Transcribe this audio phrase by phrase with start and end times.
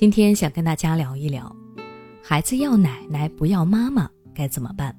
[0.00, 1.56] 今天想跟大家聊一聊，
[2.22, 4.96] 孩子要奶奶不要妈妈该怎么办？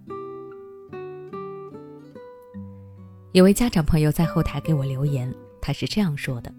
[3.32, 6.54] 有位家长朋友在后台给我留言，他是这样说的：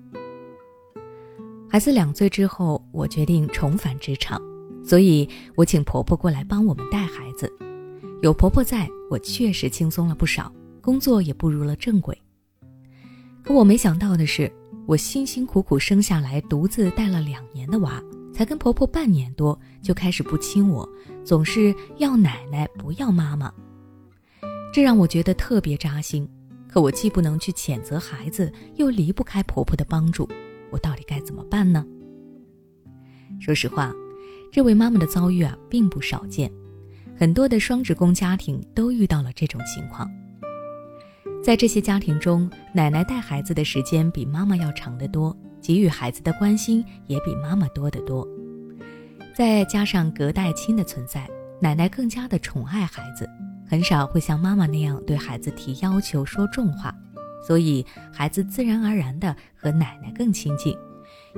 [1.68, 4.40] 孩子两岁之后，我决定重返职场，
[4.82, 7.52] 所以我请婆婆过来帮我们带孩子。
[8.22, 10.50] 有婆婆在，我确实轻松了不少，
[10.80, 12.18] 工作也步入了正轨。
[13.44, 14.50] 可我没想到的是，
[14.86, 18.02] 我辛辛苦苦生下来、独自带了两年的娃。
[18.32, 20.88] 才跟婆婆半年多就开始不亲我，
[21.24, 23.52] 总是要奶奶不要妈妈，
[24.72, 26.28] 这让我觉得特别扎心。
[26.68, 30.28] 可我既不能去谴责孩子，又离不开婆婆的帮助，
[30.70, 31.84] 我到底该怎么办呢？
[33.40, 33.92] 说实话，
[34.52, 36.50] 这位妈妈的遭遇啊并不少见，
[37.16, 40.08] 很多的双职工家庭都遇到了这种情况。
[41.42, 45.36] 在这些家庭中，奶奶带孩子的时间比妈妈要长得多。
[45.62, 48.26] 给予孩子的关心也比妈妈多得多，
[49.36, 51.28] 再加上隔代亲的存在，
[51.60, 53.28] 奶奶更加的宠爱孩子，
[53.68, 56.92] 很少会像妈妈那样对孩子提要求、说重话，
[57.46, 60.74] 所以孩子自然而然的和奶奶更亲近，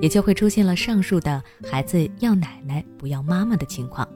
[0.01, 4.09] 也就会出现了上述的孩子要奶奶不要妈妈的情况。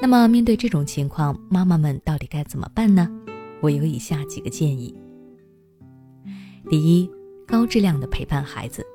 [0.00, 3.06] 那么面对这种情况，妈妈们到底该怎么办呢？
[3.60, 4.94] 我有以下几个建议。
[6.68, 7.10] 第一。
[7.46, 8.86] 高质量的陪伴孩子，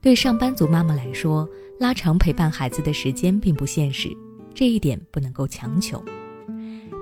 [0.00, 1.48] 对上班族妈妈来说，
[1.80, 4.08] 拉长陪伴孩子的时间并不现实，
[4.54, 6.00] 这一点不能够强求。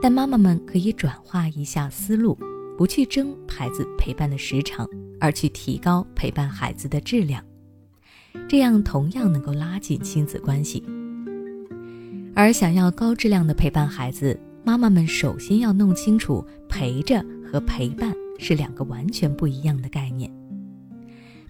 [0.01, 2.35] 但妈妈们可以转化一下思路，
[2.79, 4.89] 不去争孩子陪伴的时长，
[5.21, 7.45] 而去提高陪伴孩子的质量，
[8.49, 10.83] 这样同样能够拉近亲子关系。
[12.35, 18.15] 而想要高质量的陪伴孩子，妈妈们首先要弄清楚陪着和陪伴。
[18.37, 20.31] 是两个完全不一样的概念。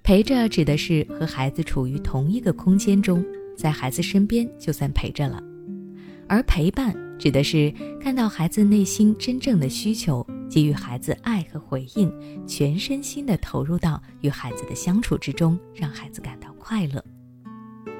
[0.02, 3.24] 陪着指的是和孩子处于同一个空间中，
[3.56, 5.42] 在孩子身边就算陪着了；
[6.28, 12.12] 而陪伴指的是看到孩子内心真正的需求，给予孩子爱和回应，
[12.46, 17.02] 全身心的投入到与孩子的相处之中，让孩子感到快乐。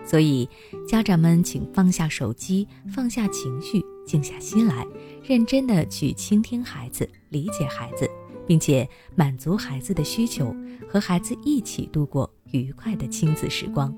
[0.05, 0.49] 所以，
[0.87, 4.87] 家长们请放下手机，放下情绪，静下心来，
[5.22, 8.09] 认真的去倾听孩子，理解孩子。
[8.47, 10.55] 并且满足孩子的需求，
[10.87, 13.91] 和孩子一起度过愉快的亲子时光。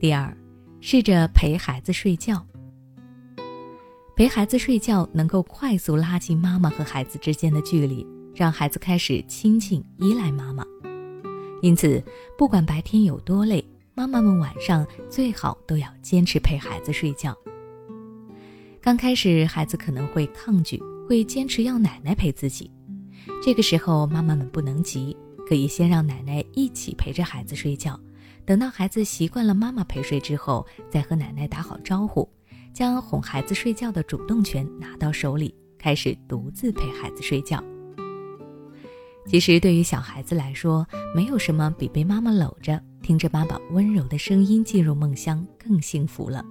[0.00, 0.36] 第二，
[0.80, 2.44] 试着陪孩子睡觉。
[4.16, 8.04] 陪孩子睡觉能够快速拉近妈妈和孩子之间的距离，
[8.34, 10.64] 让孩子开始亲近、依赖妈妈。
[11.62, 12.02] 因此，
[12.38, 13.64] 不管白天有多累，
[13.94, 17.36] 妈妈们晚上最好都要坚持陪孩子睡觉。
[18.80, 22.70] 刚开始，孩子可能会抗拒，会坚持要奶奶陪自己。
[23.42, 25.14] 这个时候，妈妈们不能急，
[25.46, 28.00] 可以先让奶奶一起陪着孩子睡觉。
[28.46, 32.26] 等到孩子习惯了妈妈陪睡之后，再和奶奶打好招呼，
[32.72, 37.62] 将哄孩子睡觉的主动权拿到手里，开始独自陪孩子睡觉。
[39.30, 46.44] 其实，对于小孩子来说，没有什么比被妈妈搂着，听着妈妈温柔的声音进入梦乡更幸福了。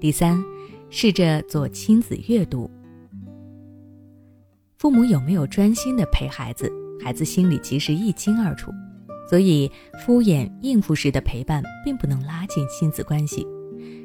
[0.00, 0.40] 第三，
[0.90, 2.70] 试着做亲子阅读。
[4.78, 6.70] 父母有没有专心的陪孩子，
[7.02, 8.70] 孩子心里其实一清二楚。
[9.28, 9.68] 所以，
[10.06, 13.44] 敷衍应付式的陪伴并不能拉近亲子关系。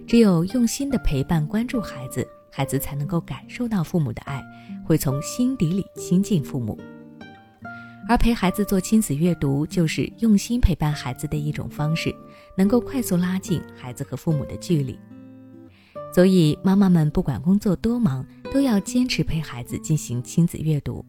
[0.07, 4.43] 只有用心的陪伴、关注孩子，孩子才能够感受到父母的爱，
[4.85, 6.77] 会从心底里亲近父母。
[8.07, 12.13] 而陪孩子做亲子阅读，就是用心陪伴孩子的一种方式，
[12.57, 14.97] 能够快速拉近孩子和父母的距离。
[16.11, 21.05] 所以，妈妈们不管工作多忙，都要坚持陪孩子进行亲子阅读。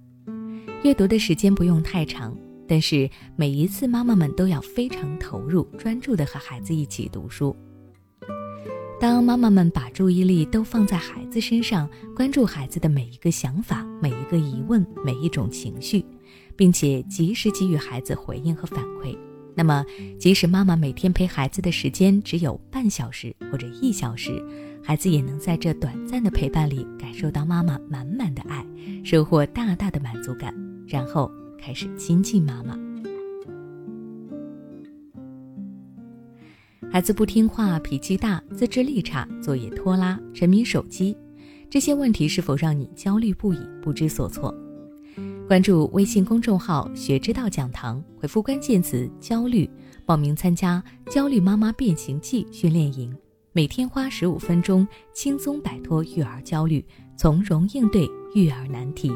[0.85, 2.37] 阅读的时间不用太长，
[2.69, 7.57] 但是每一次妈妈们都要非常投入、专注地和孩子一起读书。
[9.01, 16.05] 当妈妈们把注意力都放在孩子身上，关注孩子的每一个想法、每一个疑问、每一种情绪，
[16.55, 19.17] 并且及时给予孩子回应和反馈，
[19.55, 19.83] 那么
[20.19, 24.45] 即使妈妈每天陪孩子的时间只有半小时或者一小时，
[24.85, 28.63] 孩子也能在这短暂的陪伴里感受到妈妈满满的爱，
[29.03, 30.55] 收获大大的满足感，
[30.87, 32.90] 然后开始亲近妈妈。
[36.93, 41.17] 孩子不听话、脾气大、自制力差、作业拖拉、沉迷手机，
[41.71, 44.53] 这些问题是否让你焦虑不已、不知所措？
[45.47, 49.71] 关注微信公众号“学之道讲堂”，回复关键词“焦虑”，
[50.05, 50.83] 报名参加
[51.13, 53.17] 《焦虑妈妈变形记》训练营。
[53.53, 56.85] 每天花十五分钟，轻松摆脱育儿焦虑，
[57.17, 58.05] 从容应对
[58.35, 59.13] 育儿难题。